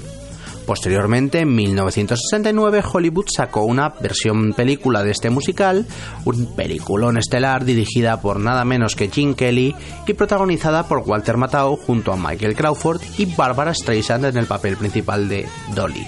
Posteriormente, 0.66 1.38
en 1.38 1.55
1969, 1.55 2.83
Hollywood 2.92 3.27
sacó 3.29 3.62
una 3.62 3.90
versión 4.01 4.53
película 4.53 5.05
de 5.05 5.12
este 5.12 5.31
musical, 5.31 5.87
un 6.25 6.57
peliculón 6.57 7.18
estelar 7.18 7.64
dirigida 7.64 8.20
por 8.20 8.40
nada 8.40 8.64
menos 8.64 8.96
que 8.96 9.09
Gene 9.09 9.37
Kelly 9.37 9.77
y 10.09 10.14
protagonizada 10.14 10.88
por 10.88 11.05
Walter 11.07 11.37
Matthau 11.37 11.77
junto 11.77 12.12
a 12.12 12.16
Michael 12.16 12.57
Crawford 12.57 13.01
y 13.16 13.27
Barbara 13.27 13.72
Streisand 13.72 14.25
en 14.25 14.38
el 14.38 14.46
papel 14.46 14.77
principal 14.77 15.29
de 15.29 15.46
Dolly. 15.72 16.05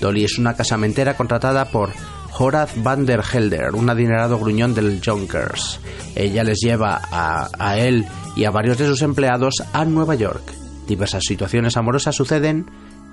Dolly 0.00 0.24
es 0.24 0.38
una 0.38 0.54
casamentera 0.54 1.18
contratada 1.18 1.66
por 1.66 1.90
Horace 2.38 2.80
van 2.82 3.06
der 3.06 3.22
Helder, 3.22 3.74
un 3.74 3.88
adinerado 3.88 4.38
gruñón 4.38 4.74
del 4.74 5.00
Junkers. 5.04 5.80
Ella 6.14 6.44
les 6.44 6.58
lleva 6.60 7.00
a, 7.10 7.48
a 7.58 7.78
él 7.78 8.06
y 8.36 8.44
a 8.44 8.50
varios 8.50 8.78
de 8.78 8.86
sus 8.86 9.02
empleados 9.02 9.62
a 9.72 9.84
Nueva 9.84 10.14
York. 10.14 10.52
Diversas 10.86 11.24
situaciones 11.26 11.76
amorosas 11.76 12.14
suceden 12.14 12.66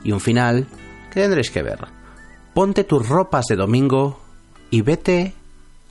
y 0.04 0.12
un 0.12 0.20
final 0.20 0.68
que 1.12 1.22
tendréis 1.22 1.52
que 1.52 1.64
ver. 1.64 1.80
Ponte 2.54 2.84
tus 2.84 3.08
ropas 3.08 3.46
de 3.48 3.56
domingo 3.56 4.20
y 4.70 4.82
vete 4.82 5.34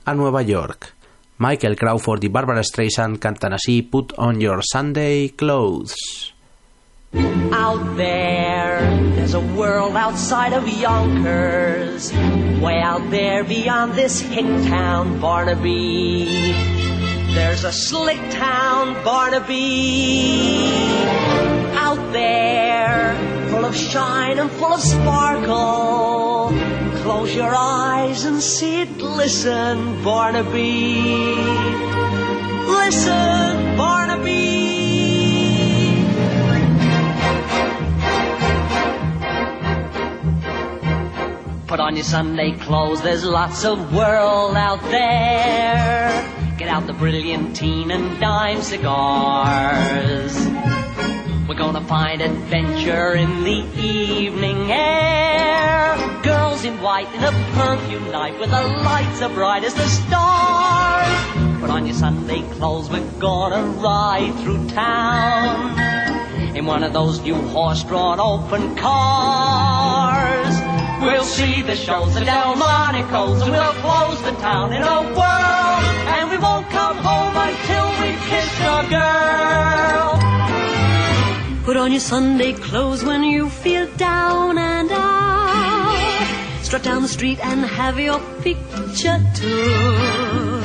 a 0.05 0.13
Nueva 0.13 0.43
York. 0.43 0.93
Michael 1.39 1.75
Crawford 1.75 2.23
y 2.23 2.27
Barbara 2.27 2.63
Streisand 2.63 3.19
cantan 3.19 3.53
así 3.53 3.81
Put 3.81 4.13
on 4.17 4.39
your 4.39 4.59
Sunday 4.63 5.29
clothes. 5.29 6.32
Out 7.15 7.95
there, 7.95 8.81
there's 9.15 9.35
a 9.35 9.39
world 9.39 9.95
outside 9.95 10.53
of 10.53 10.67
Yonkers. 10.67 12.11
Way 12.59 12.79
out 12.79 13.11
there 13.11 13.43
beyond 13.43 13.93
this 13.93 14.19
hick 14.19 14.45
town, 14.67 15.19
Barnaby. 15.19 16.53
There's 17.33 17.63
a 17.65 17.71
slick 17.71 18.17
town, 18.31 18.95
Barnaby. 19.03 20.71
Out 21.75 22.11
there, 22.13 23.15
full 23.51 23.65
of 23.65 23.75
shine 23.75 24.39
and 24.39 24.49
full 24.49 24.73
of 24.73 24.81
sparkle. 24.81 26.51
Close 27.03 27.35
your 27.35 27.53
eyes 27.53 28.25
and 28.25 28.41
see 28.41 28.81
it 28.81 28.97
glisten, 28.97 30.03
Barnaby. 30.03 31.35
Listen, 32.65 33.77
Barnaby. 33.77 34.82
Put 41.73 41.79
on 41.79 41.95
your 41.95 42.03
Sunday 42.03 42.51
clothes, 42.51 43.01
there's 43.01 43.25
lots 43.25 43.65
of 43.65 43.95
world 43.95 44.55
out 44.55 44.79
there. 44.91 46.55
Get 46.55 46.67
out 46.67 46.85
the 46.85 46.93
brilliantine 46.93 47.89
and 47.89 48.19
dime 48.19 48.61
cigars. 48.61 50.37
We're 51.49 51.55
gonna 51.55 51.81
find 51.81 52.21
adventure 52.21 53.15
in 53.15 53.43
the 53.43 53.65
evening 53.75 54.71
air. 54.71 55.95
Girls 56.21 56.63
in 56.63 56.79
white 56.79 57.11
in 57.15 57.23
a 57.23 57.31
perfume 57.55 58.11
night 58.11 58.39
with 58.39 58.51
the 58.51 58.61
lights 58.61 59.23
as 59.23 59.31
bright 59.31 59.63
as 59.63 59.73
the 59.73 59.87
stars. 59.87 61.59
Put 61.59 61.71
on 61.71 61.87
your 61.87 61.95
Sunday 61.95 62.43
clothes, 62.51 62.91
we're 62.91 63.19
gonna 63.19 63.65
ride 63.81 64.35
through 64.43 64.69
town. 64.69 66.55
In 66.55 66.67
one 66.67 66.83
of 66.83 66.93
those 66.93 67.19
new 67.21 67.33
horse-drawn 67.33 68.19
open 68.19 68.75
cars. 68.75 70.82
We'll 71.03 71.25
see 71.25 71.61
the 71.61 71.75
shows, 71.75 72.13
the 72.13 72.21
Delmonicos, 72.21 73.41
and 73.43 73.51
we'll 73.51 73.73
close 73.83 74.21
the 74.23 74.31
town 74.39 74.71
in 74.71 74.81
a 74.81 75.01
whirl. 75.17 75.79
And 76.15 76.31
we 76.31 76.37
won't 76.37 76.69
come 76.69 76.97
home 76.97 77.35
until 77.47 77.87
we 78.01 78.09
kiss 78.29 78.49
your 78.59 78.83
girl. 78.89 80.11
Put 81.65 81.75
on 81.77 81.91
your 81.91 81.99
Sunday 81.99 82.53
clothes 82.53 83.03
when 83.03 83.23
you 83.23 83.49
feel 83.49 83.87
down 83.97 84.57
and 84.57 84.89
out. 84.91 86.63
Strut 86.63 86.83
down 86.83 87.01
the 87.01 87.07
street 87.07 87.39
and 87.43 87.65
have 87.65 87.99
your 87.99 88.19
picture 88.41 89.19
took. 89.35 90.63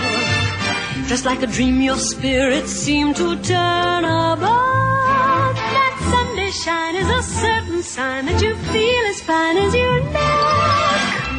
Just 1.09 1.25
like 1.25 1.43
a 1.43 1.47
dream, 1.47 1.81
your 1.81 1.97
spirits 1.97 2.73
seem 2.73 3.15
to 3.15 3.37
turn 3.43 4.05
about. 4.05 5.55
That 5.55 5.95
Sunday 6.13 6.51
shine 6.51 6.97
is 6.97 7.09
a 7.09 7.23
certain 7.23 7.83
sign 7.83 8.27
that 8.27 8.43
you 8.43 8.55
feel 8.73 9.07
as 9.07 9.21
fine 9.23 9.57
as 9.57 9.75
you 9.75 9.91
look. 10.13 10.28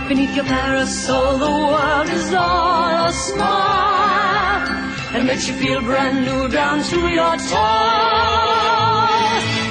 Beneath 0.09 0.35
your 0.35 0.45
parasol, 0.45 1.37
the 1.37 1.45
world 1.45 2.09
is 2.09 2.33
all 2.33 3.05
a 3.05 3.13
smile. 3.13 4.65
That 5.13 5.23
makes 5.23 5.47
you 5.47 5.53
feel 5.53 5.81
brand 5.81 6.25
new 6.25 6.47
down 6.49 6.81
to 6.81 6.99
your 7.13 7.37
toes. 7.37 7.51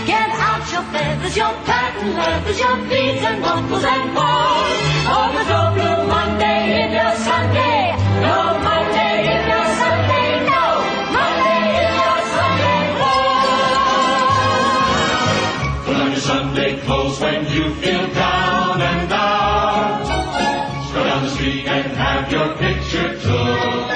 Get 0.07 0.31
out 0.47 0.63
your 0.71 0.87
feathers, 0.95 1.35
your 1.37 1.51
patent 1.67 2.15
leathers, 2.15 2.55
your 2.55 2.77
beads 2.87 3.23
and 3.27 3.43
buckles 3.43 3.83
and 3.83 4.15
balls. 4.15 4.79
Oh, 5.11 5.27
there's 5.35 5.51
no 5.51 5.75
blue 5.75 6.07
Monday 6.07 6.87
in 6.87 6.95
your 6.95 7.15
Sunday. 7.19 7.99
No 8.23 8.63
Monday 8.63 9.27
in 9.35 9.43
your 9.43 9.67
Sunday. 9.83 10.39
No 10.55 10.87
Monday 11.19 11.83
in 11.83 11.91
your 11.99 12.19
Sunday 12.39 12.79
clothes. 12.95 13.43
Put 15.83 15.99
on 15.99 16.15
your 16.15 16.23
Sunday 16.31 16.79
clothes 16.87 17.19
when 17.19 17.43
you 17.51 17.75
feel 17.83 18.07
have 21.99 22.31
your 22.31 22.55
picture 22.57 23.11
took. 23.25 23.89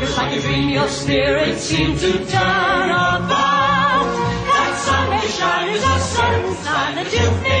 Just 0.00 0.16
like 0.16 0.32
a 0.36 0.40
dream, 0.40 0.70
your 0.70 0.88
spirits 0.88 1.62
seem 1.62 1.96
to 1.98 2.12
turn 2.24 2.88
about. 2.90 4.06
That 4.48 4.72
Sunday 4.86 5.26
shine 5.28 5.68
is 5.76 5.84
a 5.84 5.98
certain 6.00 6.54
sign 6.64 6.94
that 6.96 7.12
you 7.12 7.59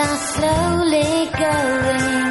are 0.00 0.16
slowly 0.34 1.12
going, 1.44 2.28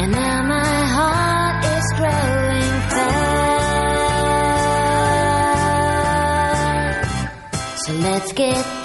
and 0.00 0.10
now 0.12 0.42
my 0.42 0.74
heart 0.96 1.64
is 1.76 1.86
growing 1.96 2.74
fast. 2.92 3.86
So 7.86 7.92
let's 7.94 8.32
get 8.32 8.77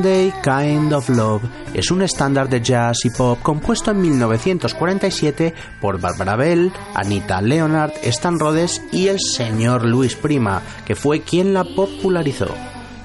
Sunday 0.00 0.32
Kind 0.42 0.94
of 0.94 1.10
Love 1.10 1.42
es 1.74 1.90
un 1.90 2.00
estándar 2.00 2.48
de 2.48 2.62
jazz 2.62 3.04
y 3.04 3.10
pop 3.10 3.38
compuesto 3.42 3.90
en 3.90 4.00
1947 4.00 5.52
por 5.78 6.00
Barbara 6.00 6.36
Bell, 6.36 6.72
Anita 6.94 7.42
Leonard, 7.42 7.92
Stan 8.04 8.38
Rhodes 8.38 8.82
y 8.92 9.08
el 9.08 9.20
señor 9.20 9.84
Luis 9.84 10.16
Prima, 10.16 10.62
que 10.86 10.96
fue 10.96 11.20
quien 11.20 11.52
la 11.52 11.64
popularizó. 11.64 12.48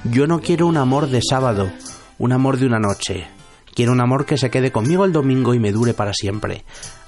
Yo 0.04 0.26
no 0.26 0.40
quiero 0.40 0.66
un 0.66 0.78
amor 0.78 1.10
de 1.10 1.20
sábado, 1.20 1.70
un 2.16 2.32
amor 2.32 2.56
de 2.56 2.64
una 2.64 2.78
noche. 2.78 3.26
Quiero 3.74 3.92
un 3.92 4.00
amor 4.00 4.24
que 4.24 4.38
se 4.38 4.48
quede 4.48 4.72
conmigo 4.72 5.04
el 5.04 5.12
domingo 5.12 5.52
y 5.52 5.58
me 5.58 5.72
dure 5.72 5.92
para 5.92 6.14
siempre. 6.14 6.64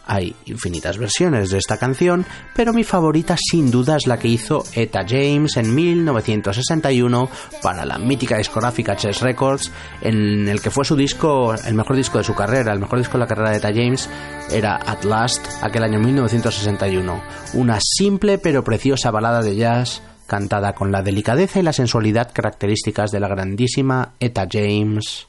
Hay 0.09 0.35
infinitas 0.47 0.97
versiones 0.97 1.51
de 1.51 1.59
esta 1.59 1.77
canción, 1.77 2.25
pero 2.57 2.73
mi 2.73 2.83
favorita 2.83 3.37
sin 3.37 3.71
duda 3.71 3.97
es 3.97 4.07
la 4.07 4.19
que 4.19 4.29
hizo 4.29 4.65
Etta 4.73 5.05
James 5.07 5.59
en 5.59 5.75
1961 5.75 7.29
para 7.63 7.85
la 7.85 7.99
mítica 7.99 8.39
discográfica 8.39 8.97
Chess 8.97 9.21
Records, 9.21 9.71
en 10.01 10.49
el 10.49 10.63
que 10.63 10.71
fue 10.71 10.87
su 10.87 10.97
disco, 10.97 11.53
el 11.53 11.75
mejor 11.75 11.95
disco 11.97 12.17
de 12.17 12.25
su 12.25 12.35
carrera, 12.35 12.73
el 12.73 12.81
mejor 12.81 12.99
disco 12.99 13.13
de 13.13 13.19
la 13.19 13.27
carrera 13.27 13.51
de 13.51 13.59
Etta 13.59 13.69
James 13.69 14.09
era 14.51 14.77
At 14.77 15.05
Last, 15.05 15.47
aquel 15.63 15.85
año 15.85 15.99
1961. 15.99 17.23
Una 17.53 17.79
simple 17.81 18.39
pero 18.39 18.65
preciosa 18.65 19.11
balada 19.11 19.43
de 19.43 19.57
jazz 19.57 20.03
cantada 20.27 20.75
con 20.75 20.91
la 20.91 21.03
delicadeza 21.03 21.61
y 21.61 21.63
la 21.63 21.75
sensualidad 21.75 22.33
características 22.33 23.11
de 23.11 23.21
la 23.21 23.29
grandísima 23.29 24.15
Etta 24.21 24.47
James. 24.51 25.27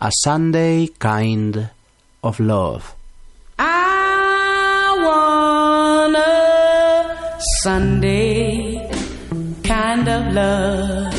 A 0.00 0.10
Sunday 0.10 0.92
Kind 0.98 1.70
of 2.20 2.40
Love. 2.40 2.82
I 3.58 3.91
Sunday 7.62 8.88
kind 9.64 10.08
of 10.08 10.32
love. 10.32 11.12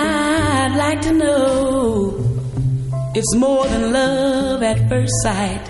like 0.78 1.02
to 1.02 1.14
know 1.14 2.20
it's 3.16 3.36
more 3.36 3.66
than 3.66 3.92
love 3.92 4.62
at 4.62 4.88
first 4.90 5.14
sight. 5.24 5.70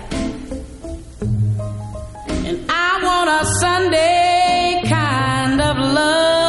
And 2.46 2.58
I 2.68 3.00
want 3.02 3.30
a 3.30 3.44
Sunday 3.60 4.82
kind 4.86 5.60
of 5.62 5.76
love. 5.78 6.41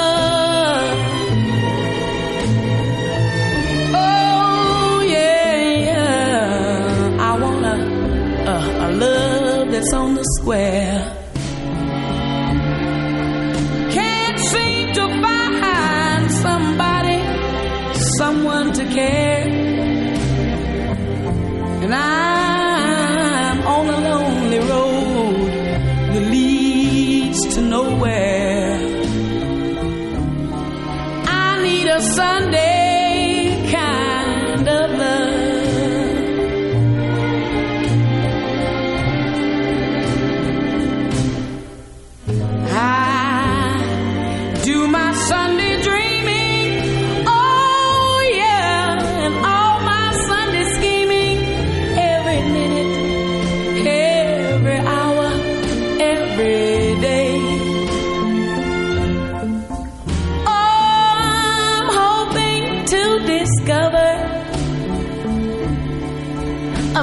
Square. 10.43 10.82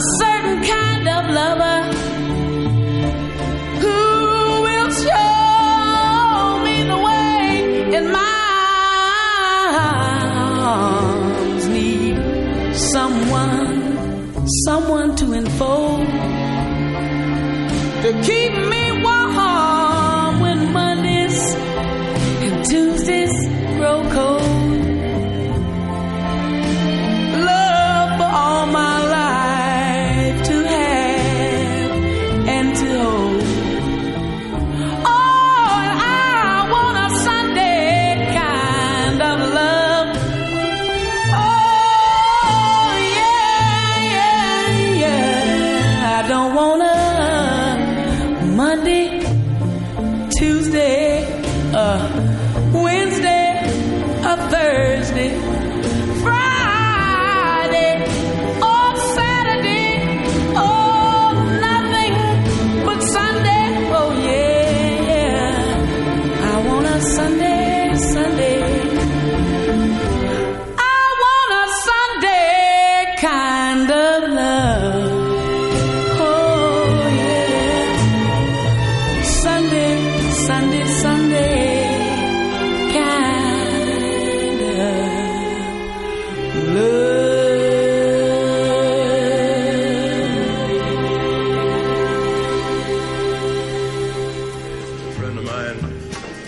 A 0.00 0.02
certain 0.24 0.58
kind 0.62 1.06
of 1.16 1.22
lover 1.40 1.78
who 3.82 3.98
will 4.66 4.90
show 5.04 6.58
me 6.64 6.76
the 6.92 6.98
way 7.08 7.96
in 7.96 8.04
my 8.10 8.36
arms 10.78 11.64
need. 11.68 12.16
Someone 12.94 13.68
someone 14.64 15.10
to 15.16 15.26
enfold 15.34 16.06
to 18.04 18.10
keep 18.26 18.59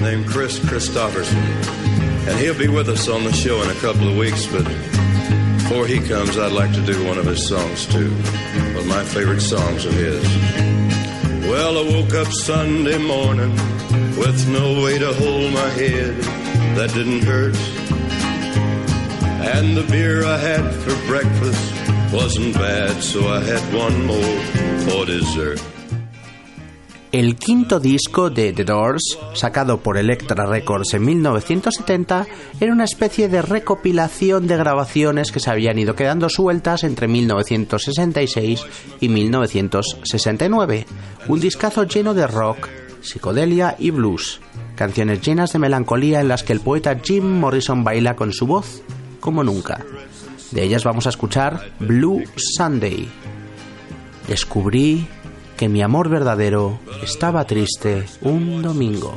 named 0.02 0.26
Chris 0.26 0.58
Christopherson, 0.68 1.38
and 1.38 2.38
he'll 2.38 2.58
be 2.58 2.68
with 2.68 2.88
us 2.88 3.08
on 3.08 3.22
the 3.24 3.32
show 3.32 3.62
in 3.62 3.70
a 3.70 3.80
couple 3.80 4.08
of 4.08 4.16
weeks. 4.16 4.46
But 4.46 4.64
before 5.62 5.86
he 5.86 6.00
comes, 6.00 6.36
I'd 6.36 6.52
like 6.52 6.72
to 6.72 6.84
do 6.84 7.06
one 7.06 7.18
of 7.18 7.24
his 7.24 7.48
songs 7.48 7.86
too. 7.86 8.10
One 8.10 8.76
of 8.76 8.86
my 8.86 9.04
favorite 9.04 9.40
songs 9.40 9.84
of 9.84 9.92
his. 9.94 10.22
Well, 11.48 11.78
I 11.78 11.82
woke 11.88 12.14
up 12.14 12.32
Sunday 12.32 12.98
morning 12.98 13.52
with 14.16 14.48
no 14.48 14.82
way 14.82 14.98
to 14.98 15.12
hold 15.12 15.52
my 15.52 15.68
head 15.70 16.16
that 16.76 16.92
didn't 16.94 17.22
hurt. 17.22 17.56
And 19.54 19.76
the 19.76 19.84
beer 19.90 20.24
I 20.24 20.36
had 20.36 20.74
for 20.74 21.06
breakfast 21.06 22.12
wasn't 22.12 22.54
bad, 22.54 23.02
so 23.02 23.28
I 23.28 23.40
had 23.40 23.62
one 23.74 24.04
more 24.04 24.40
for 24.84 25.06
dessert. 25.06 25.62
El 27.12 27.36
quinto 27.36 27.78
disco 27.78 28.30
de 28.30 28.54
The 28.54 28.64
Doors, 28.64 29.18
sacado 29.34 29.80
por 29.80 29.98
Elektra 29.98 30.46
Records 30.46 30.94
en 30.94 31.04
1970, 31.04 32.26
era 32.58 32.72
una 32.72 32.84
especie 32.84 33.28
de 33.28 33.42
recopilación 33.42 34.46
de 34.46 34.56
grabaciones 34.56 35.30
que 35.30 35.38
se 35.38 35.50
habían 35.50 35.78
ido 35.78 35.94
quedando 35.94 36.30
sueltas 36.30 36.84
entre 36.84 37.08
1966 37.08 38.64
y 39.00 39.10
1969. 39.10 40.86
Un 41.28 41.38
discazo 41.38 41.84
lleno 41.84 42.14
de 42.14 42.26
rock, 42.26 42.70
psicodelia 43.02 43.76
y 43.78 43.90
blues. 43.90 44.40
Canciones 44.74 45.20
llenas 45.20 45.52
de 45.52 45.58
melancolía 45.58 46.22
en 46.22 46.28
las 46.28 46.42
que 46.42 46.54
el 46.54 46.60
poeta 46.60 46.98
Jim 47.04 47.40
Morrison 47.40 47.84
baila 47.84 48.16
con 48.16 48.32
su 48.32 48.46
voz 48.46 48.80
como 49.20 49.44
nunca. 49.44 49.84
De 50.50 50.62
ellas 50.62 50.82
vamos 50.82 51.04
a 51.04 51.10
escuchar 51.10 51.72
Blue 51.78 52.24
Sunday. 52.56 53.06
Descubrí 54.26 55.06
que 55.62 55.68
mi 55.68 55.80
amor 55.80 56.08
verdadero 56.08 56.80
estaba 57.04 57.44
triste 57.44 58.04
un 58.22 58.62
domingo. 58.62 59.16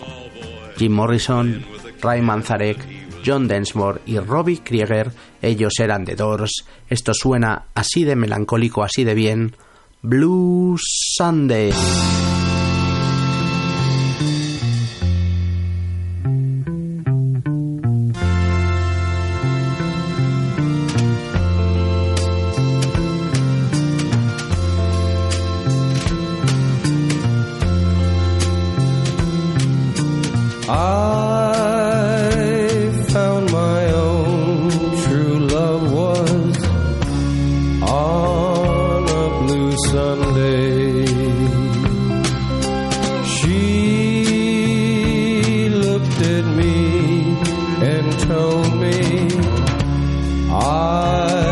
Jim 0.78 0.92
Morrison, 0.92 1.66
Ray 2.04 2.22
Manzarek, 2.22 2.78
John 3.26 3.48
Densmore 3.48 4.02
y 4.06 4.20
Robbie 4.20 4.60
Krieger, 4.60 5.12
ellos 5.42 5.74
eran 5.80 6.06
The 6.06 6.16
Doors. 6.16 6.66
Esto 6.88 7.16
suena 7.16 7.66
así 7.74 8.04
de 8.04 8.16
melancólico, 8.16 8.84
así 8.84 9.04
de 9.04 9.16
bien. 9.16 9.56
Blue 10.04 10.78
Sunday. 10.78 11.74
Me. 48.76 49.30
I 50.52 51.45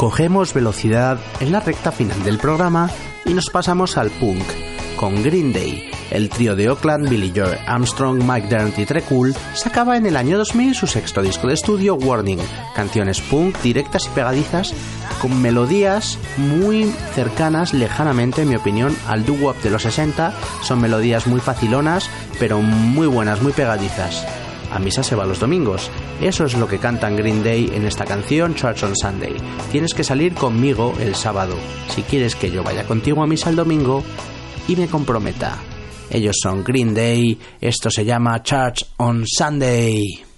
Cogemos 0.00 0.54
velocidad 0.54 1.20
en 1.40 1.52
la 1.52 1.60
recta 1.60 1.92
final 1.92 2.24
del 2.24 2.38
programa 2.38 2.88
y 3.26 3.34
nos 3.34 3.50
pasamos 3.50 3.98
al 3.98 4.10
punk 4.10 4.42
con 4.96 5.22
Green 5.22 5.52
Day. 5.52 5.90
El 6.10 6.30
trío 6.30 6.56
de 6.56 6.70
Oakland, 6.70 7.06
Billy 7.06 7.30
Joe 7.36 7.58
Armstrong, 7.66 8.22
Mike 8.26 8.48
Dirnt 8.48 8.78
y 8.78 8.86
Trey 8.86 9.02
Cool, 9.02 9.34
sacaba 9.52 9.98
en 9.98 10.06
el 10.06 10.16
año 10.16 10.38
2000 10.38 10.74
su 10.74 10.86
sexto 10.86 11.20
disco 11.20 11.48
de 11.48 11.52
estudio, 11.52 11.96
Warning. 11.96 12.38
Canciones 12.74 13.20
punk 13.20 13.60
directas 13.60 14.06
y 14.06 14.08
pegadizas 14.14 14.72
con 15.20 15.42
melodías 15.42 16.18
muy 16.38 16.84
cercanas, 17.14 17.74
lejanamente, 17.74 18.40
en 18.40 18.48
mi 18.48 18.56
opinión, 18.56 18.96
al 19.06 19.26
doo-wop 19.26 19.62
de 19.62 19.68
los 19.68 19.82
60. 19.82 20.32
Son 20.62 20.80
melodías 20.80 21.26
muy 21.26 21.40
facilonas, 21.40 22.08
pero 22.38 22.62
muy 22.62 23.06
buenas, 23.06 23.42
muy 23.42 23.52
pegadizas. 23.52 24.26
A 24.72 24.78
misa 24.78 25.02
se 25.02 25.14
va 25.14 25.26
los 25.26 25.40
domingos. 25.40 25.90
Eso 26.20 26.44
es 26.44 26.54
lo 26.54 26.68
que 26.68 26.78
cantan 26.78 27.16
Green 27.16 27.42
Day 27.42 27.70
en 27.72 27.86
esta 27.86 28.04
canción 28.04 28.54
Church 28.54 28.82
on 28.82 28.94
Sunday. 28.94 29.34
Tienes 29.72 29.94
que 29.94 30.04
salir 30.04 30.34
conmigo 30.34 30.92
el 31.00 31.14
sábado. 31.14 31.56
Si 31.88 32.02
quieres 32.02 32.36
que 32.36 32.50
yo 32.50 32.62
vaya 32.62 32.84
contigo 32.84 33.22
a 33.22 33.26
misa 33.26 33.48
el 33.48 33.56
domingo 33.56 34.02
y 34.68 34.76
me 34.76 34.86
comprometa. 34.86 35.56
Ellos 36.10 36.36
son 36.42 36.62
Green 36.62 36.92
Day, 36.92 37.38
esto 37.60 37.90
se 37.90 38.04
llama 38.04 38.42
Church 38.42 38.84
on 38.98 39.24
Sunday. 39.26 40.29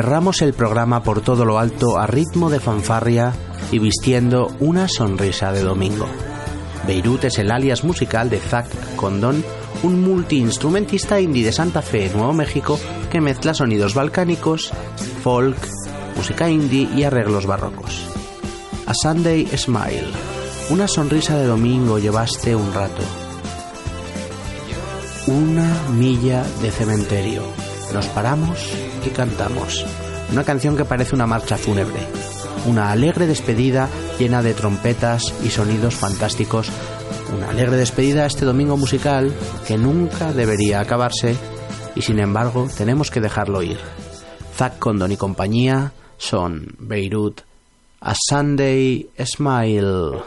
Cerramos 0.00 0.40
el 0.40 0.54
programa 0.54 1.02
por 1.02 1.20
todo 1.20 1.44
lo 1.44 1.58
alto 1.58 1.98
a 1.98 2.06
ritmo 2.06 2.48
de 2.48 2.58
fanfarria 2.58 3.34
y 3.70 3.78
vistiendo 3.78 4.50
una 4.58 4.88
sonrisa 4.88 5.52
de 5.52 5.60
domingo. 5.60 6.06
Beirut 6.86 7.24
es 7.24 7.38
el 7.38 7.50
alias 7.50 7.84
musical 7.84 8.30
de 8.30 8.38
Zack 8.38 8.96
Condon, 8.96 9.44
un 9.82 10.00
multiinstrumentista 10.00 11.20
indie 11.20 11.44
de 11.44 11.52
Santa 11.52 11.82
Fe, 11.82 12.08
Nuevo 12.14 12.32
México, 12.32 12.80
que 13.10 13.20
mezcla 13.20 13.52
sonidos 13.52 13.92
balcánicos, 13.92 14.72
folk, 15.22 15.58
música 16.16 16.48
indie 16.48 16.88
y 16.96 17.02
arreglos 17.02 17.44
barrocos. 17.44 18.02
A 18.86 18.94
Sunday 18.94 19.48
Smile, 19.54 20.08
una 20.70 20.88
sonrisa 20.88 21.36
de 21.36 21.44
domingo 21.44 21.98
llevaste 21.98 22.56
un 22.56 22.72
rato. 22.72 23.02
Una 25.26 25.70
milla 25.90 26.42
de 26.62 26.70
cementerio. 26.70 27.42
Nos 27.92 28.06
paramos 28.06 28.56
que 29.00 29.10
cantamos. 29.10 29.84
Una 30.32 30.44
canción 30.44 30.76
que 30.76 30.84
parece 30.84 31.14
una 31.14 31.26
marcha 31.26 31.56
fúnebre. 31.56 32.00
Una 32.66 32.90
alegre 32.92 33.26
despedida 33.26 33.88
llena 34.18 34.42
de 34.42 34.54
trompetas 34.54 35.34
y 35.42 35.50
sonidos 35.50 35.94
fantásticos. 35.94 36.70
Una 37.34 37.50
alegre 37.50 37.76
despedida 37.76 38.24
a 38.24 38.26
este 38.26 38.44
domingo 38.44 38.76
musical 38.76 39.32
que 39.66 39.78
nunca 39.78 40.32
debería 40.32 40.80
acabarse 40.80 41.36
y 41.94 42.02
sin 42.02 42.20
embargo 42.20 42.68
tenemos 42.76 43.10
que 43.10 43.20
dejarlo 43.20 43.62
ir. 43.62 43.78
Zack 44.56 44.78
Condon 44.78 45.12
y 45.12 45.16
compañía 45.16 45.92
son 46.18 46.76
Beirut, 46.78 47.40
A 48.00 48.14
Sunday 48.14 49.08
Smile. 49.24 50.22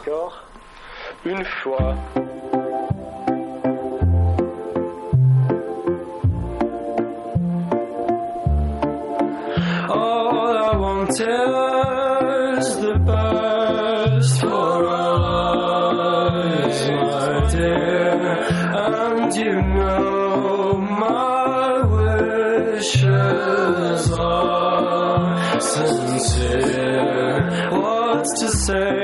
to 28.40 28.48
say. 28.48 29.03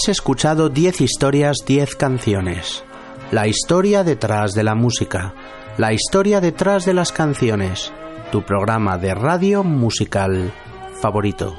Has 0.00 0.08
escuchado 0.08 0.70
10 0.70 1.02
historias, 1.02 1.58
10 1.66 1.94
canciones. 1.94 2.84
La 3.32 3.46
historia 3.46 4.02
detrás 4.02 4.52
de 4.52 4.64
la 4.64 4.74
música. 4.74 5.34
La 5.76 5.92
historia 5.92 6.40
detrás 6.40 6.86
de 6.86 6.94
las 6.94 7.12
canciones. 7.12 7.92
Tu 8.32 8.42
programa 8.42 8.96
de 8.96 9.14
radio 9.14 9.62
musical 9.62 10.54
favorito. 11.02 11.54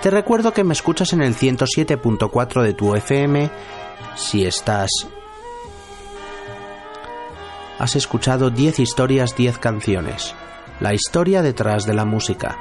Te 0.00 0.10
recuerdo 0.10 0.52
que 0.52 0.62
me 0.62 0.74
escuchas 0.74 1.12
en 1.12 1.22
el 1.22 1.34
107.4 1.34 2.62
de 2.62 2.72
tu 2.72 2.94
FM 2.94 3.50
si 4.14 4.44
estás... 4.44 4.88
Has 7.80 7.96
escuchado 7.96 8.50
10 8.50 8.78
historias, 8.78 9.34
10 9.34 9.58
canciones. 9.58 10.36
La 10.78 10.94
historia 10.94 11.42
detrás 11.42 11.84
de 11.84 11.94
la 11.94 12.04
música. 12.04 12.56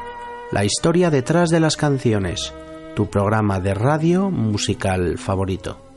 La 0.51 0.65
historia 0.65 1.11
detrás 1.11 1.51
de 1.51 1.59
las 1.59 1.77
canciones. 1.77 2.55
Tu 2.95 3.09
programa 3.09 3.59
de 3.59 3.73
radio 3.73 4.29
musical 4.29 5.17
favorito. 5.17 5.89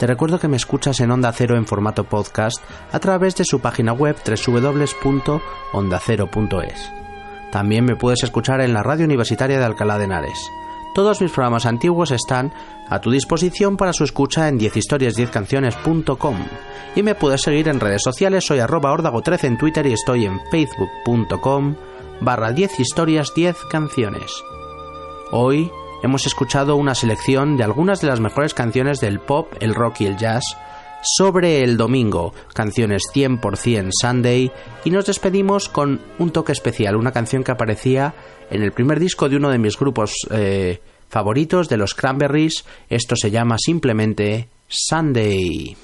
Te 0.00 0.06
recuerdo 0.06 0.40
que 0.40 0.48
me 0.48 0.56
escuchas 0.56 0.98
en 1.00 1.10
Onda 1.10 1.30
Cero 1.32 1.56
en 1.56 1.66
formato 1.66 2.04
podcast 2.04 2.62
a 2.90 2.98
través 3.00 3.36
de 3.36 3.44
su 3.44 3.60
página 3.60 3.92
web 3.92 4.16
www.ondacero.es. 4.24 6.92
También 7.52 7.84
me 7.84 7.96
puedes 7.96 8.22
escuchar 8.22 8.62
en 8.62 8.72
la 8.72 8.82
radio 8.82 9.04
universitaria 9.04 9.58
de 9.58 9.64
Alcalá 9.64 9.98
de 9.98 10.04
Henares. 10.04 10.38
Todos 10.94 11.20
mis 11.20 11.30
programas 11.30 11.66
antiguos 11.66 12.12
están 12.12 12.50
a 12.88 13.00
tu 13.00 13.10
disposición 13.10 13.76
para 13.76 13.92
su 13.92 14.04
escucha 14.04 14.48
en 14.48 14.58
10historias10canciones.com 14.58 16.36
y 16.96 17.02
me 17.02 17.14
puedes 17.14 17.42
seguir 17.42 17.68
en 17.68 17.78
redes 17.78 18.02
sociales, 18.02 18.44
soy 18.44 18.58
arroba 18.58 18.92
ordago13 18.92 19.44
en 19.44 19.58
Twitter 19.58 19.86
y 19.86 19.92
estoy 19.92 20.26
en 20.26 20.40
facebook.com 20.50 21.76
barra 22.20 22.52
10 22.52 22.80
historias 22.80 23.32
10 23.34 23.56
canciones. 23.70 24.32
Hoy 25.32 25.70
hemos 26.02 26.26
escuchado 26.26 26.74
una 26.74 26.94
selección 26.94 27.56
de 27.56 27.62
algunas 27.62 28.00
de 28.00 28.08
las 28.08 28.20
mejores 28.20 28.52
canciones 28.52 29.00
del 29.00 29.20
pop, 29.20 29.52
el 29.60 29.74
rock 29.74 30.00
y 30.00 30.06
el 30.06 30.16
jazz 30.16 30.42
sobre 31.02 31.62
el 31.62 31.76
domingo, 31.76 32.34
canciones 32.52 33.04
100% 33.14 33.90
Sunday, 33.92 34.50
y 34.84 34.90
nos 34.90 35.06
despedimos 35.06 35.68
con 35.68 36.00
un 36.18 36.30
toque 36.30 36.52
especial, 36.52 36.96
una 36.96 37.12
canción 37.12 37.44
que 37.44 37.52
aparecía 37.52 38.14
en 38.50 38.62
el 38.62 38.72
primer 38.72 38.98
disco 38.98 39.28
de 39.28 39.36
uno 39.36 39.50
de 39.50 39.58
mis 39.58 39.78
grupos 39.78 40.14
eh, 40.30 40.80
favoritos, 41.08 41.68
de 41.68 41.76
los 41.76 41.94
Cranberries, 41.94 42.64
esto 42.88 43.14
se 43.16 43.30
llama 43.30 43.56
simplemente 43.58 44.48
Sunday. 44.68 45.76